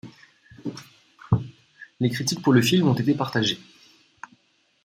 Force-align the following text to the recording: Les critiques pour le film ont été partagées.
Les 1.99 2.09
critiques 2.09 2.41
pour 2.41 2.53
le 2.53 2.63
film 2.63 2.87
ont 2.87 2.95
été 2.95 3.13
partagées. 3.13 3.59